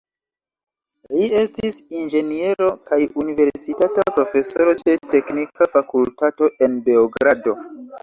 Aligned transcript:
Li 1.17 1.27
estis 1.41 1.77
inĝeniero, 1.99 2.71
kaj 2.89 2.99
universitata 3.25 4.09
profesoro 4.19 4.77
ĉe 4.83 4.99
teknika 5.15 5.73
fakultato 5.79 6.55
en 6.71 6.85
Beogrado. 6.93 7.61